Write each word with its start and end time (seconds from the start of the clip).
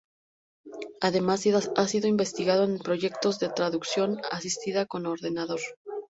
Además, 0.99 1.43
ha 1.75 1.87
sido 1.87 2.07
investigador 2.07 2.67
en 2.67 2.79
proyectos 2.79 3.37
de 3.37 3.49
traducción 3.49 4.19
asistida 4.31 4.87
con 4.87 5.05
ordenador. 5.05 5.59